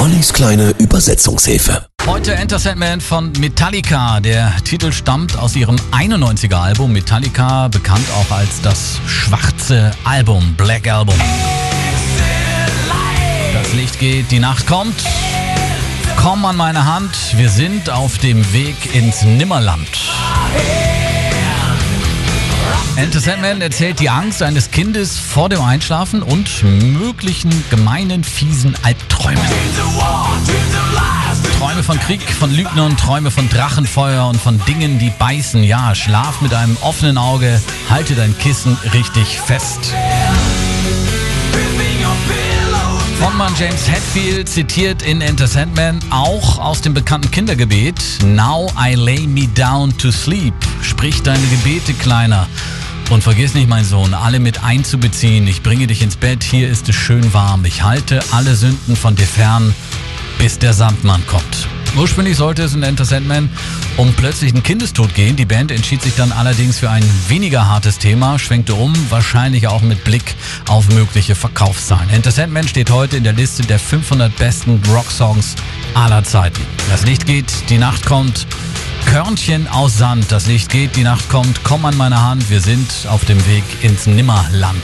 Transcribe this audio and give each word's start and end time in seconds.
Ollis 0.00 0.32
kleine 0.32 0.70
Übersetzungshilfe. 0.78 1.84
Heute 2.06 2.34
Enter 2.34 2.58
Sandman 2.58 3.02
von 3.02 3.32
Metallica. 3.38 4.20
Der 4.20 4.50
Titel 4.64 4.92
stammt 4.92 5.38
aus 5.38 5.54
ihrem 5.54 5.76
91er 5.92 6.54
Album 6.54 6.94
Metallica, 6.94 7.68
bekannt 7.68 8.06
auch 8.16 8.34
als 8.34 8.62
das 8.62 8.98
schwarze 9.06 9.90
Album, 10.04 10.54
Black 10.54 10.88
Album. 10.88 11.16
Das 13.52 13.74
Licht 13.74 13.98
geht, 13.98 14.30
die 14.30 14.38
Nacht 14.38 14.66
kommt. 14.66 14.96
Komm 16.16 16.46
an 16.46 16.56
meine 16.56 16.86
Hand, 16.86 17.12
wir 17.36 17.50
sind 17.50 17.90
auf 17.90 18.16
dem 18.16 18.54
Weg 18.54 18.94
ins 18.94 19.20
Nimmerland. 19.20 19.86
Enter 23.00 23.18
Sandman 23.18 23.62
erzählt 23.62 23.98
die 23.98 24.10
Angst 24.10 24.42
eines 24.42 24.70
Kindes 24.70 25.18
vor 25.18 25.48
dem 25.48 25.62
Einschlafen 25.62 26.22
und 26.22 26.62
möglichen 26.62 27.50
gemeinen, 27.70 28.22
fiesen 28.22 28.76
Albträumen. 28.82 29.42
Träume 31.58 31.82
von 31.82 31.98
Krieg, 31.98 32.20
von 32.20 32.54
Lügnern, 32.54 32.98
Träume 32.98 33.30
von 33.30 33.48
Drachenfeuer 33.48 34.28
und 34.28 34.38
von 34.38 34.62
Dingen, 34.66 34.98
die 34.98 35.10
beißen. 35.18 35.64
Ja, 35.64 35.94
schlaf 35.94 36.42
mit 36.42 36.52
einem 36.52 36.76
offenen 36.82 37.16
Auge, 37.16 37.62
halte 37.88 38.14
dein 38.14 38.36
Kissen 38.36 38.76
richtig 38.92 39.40
fest. 39.40 39.94
Frontmann 43.18 43.54
James 43.58 43.88
Hetfield 43.88 44.46
zitiert 44.46 45.00
in 45.00 45.22
Enter 45.22 45.46
Sandman 45.46 46.00
auch 46.10 46.58
aus 46.58 46.82
dem 46.82 46.92
bekannten 46.92 47.30
Kindergebet 47.30 47.98
Now 48.26 48.70
I 48.78 48.94
lay 48.94 49.26
me 49.26 49.48
down 49.48 49.96
to 49.96 50.10
sleep. 50.10 50.52
Sprich 50.82 51.22
deine 51.22 51.46
Gebete, 51.46 51.94
Kleiner. 51.94 52.46
Und 53.10 53.24
vergiss 53.24 53.54
nicht, 53.54 53.68
mein 53.68 53.84
Sohn, 53.84 54.14
alle 54.14 54.38
mit 54.38 54.62
einzubeziehen. 54.62 55.48
Ich 55.48 55.62
bringe 55.62 55.88
dich 55.88 56.00
ins 56.00 56.14
Bett, 56.14 56.44
hier 56.44 56.68
ist 56.68 56.88
es 56.88 56.94
schön 56.94 57.34
warm. 57.34 57.64
Ich 57.64 57.82
halte 57.82 58.20
alle 58.30 58.54
Sünden 58.54 58.94
von 58.94 59.16
dir 59.16 59.26
fern, 59.26 59.74
bis 60.38 60.60
der 60.60 60.72
Sandmann 60.72 61.26
kommt. 61.26 61.68
Ursprünglich 61.96 62.36
sollte 62.36 62.62
es 62.62 62.74
in 62.74 62.84
Enter 62.84 63.04
Sandman 63.04 63.50
um 63.96 64.12
plötzlichen 64.12 64.62
Kindestod 64.62 65.12
gehen. 65.14 65.34
Die 65.34 65.44
Band 65.44 65.72
entschied 65.72 66.02
sich 66.02 66.14
dann 66.14 66.30
allerdings 66.30 66.78
für 66.78 66.88
ein 66.88 67.02
weniger 67.26 67.66
hartes 67.66 67.98
Thema, 67.98 68.38
schwenkte 68.38 68.74
um, 68.74 68.94
wahrscheinlich 69.10 69.66
auch 69.66 69.82
mit 69.82 70.04
Blick 70.04 70.36
auf 70.68 70.88
mögliche 70.90 71.34
Verkaufszahlen. 71.34 72.08
Enter 72.10 72.30
Sandman 72.30 72.68
steht 72.68 72.90
heute 72.90 73.16
in 73.16 73.24
der 73.24 73.32
Liste 73.32 73.64
der 73.64 73.80
500 73.80 74.34
besten 74.36 74.80
Rocksongs 74.88 75.56
aller 75.94 76.22
Zeiten. 76.22 76.62
Das 76.88 77.04
Licht 77.04 77.26
geht, 77.26 77.52
die 77.70 77.78
Nacht 77.78 78.06
kommt. 78.06 78.46
Körnchen 79.06 79.68
aus 79.68 79.98
Sand, 79.98 80.30
das 80.30 80.46
Licht 80.46 80.70
geht, 80.70 80.96
die 80.96 81.02
Nacht 81.02 81.28
kommt. 81.28 81.62
Komm 81.64 81.84
an 81.84 81.96
meine 81.96 82.22
Hand, 82.22 82.50
wir 82.50 82.60
sind 82.60 82.90
auf 83.08 83.24
dem 83.24 83.44
Weg 83.46 83.64
ins 83.82 84.06
Nimmerland. 84.06 84.82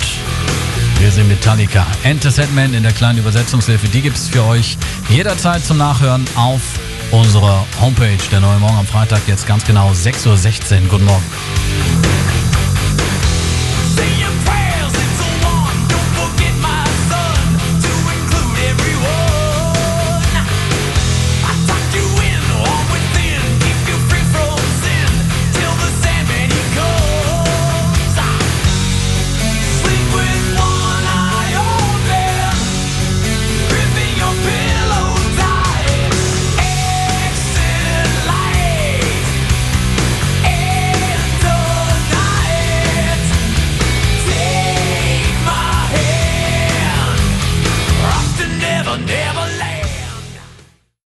Wir 0.99 1.11
sind 1.11 1.29
Metallica. 1.29 1.87
Enter 2.03 2.31
Sandman 2.31 2.75
in 2.75 2.83
der 2.83 2.93
kleinen 2.93 3.19
Übersetzungshilfe, 3.19 3.89
die 3.89 4.03
gibt 4.03 4.17
es 4.17 4.29
für 4.29 4.45
euch 4.45 4.79
jederzeit 5.09 5.65
zum 5.65 5.79
Nachhören 5.79 6.25
auf 6.37 6.61
unserer 7.11 7.65
Homepage. 7.81 8.19
Der 8.31 8.41
neue 8.41 8.59
Morgen 8.59 8.79
am 8.79 8.87
Freitag, 8.87 9.21
jetzt 9.27 9.47
ganz 9.47 9.65
genau 9.65 9.91
6.16 9.93 10.27
Uhr. 10.83 10.89
Guten 10.89 11.05
Morgen. 11.05 11.25